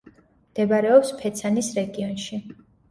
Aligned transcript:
მდებარეობს 0.53 1.13
ფეცანის 1.21 1.73
რეგიონში. 1.81 2.45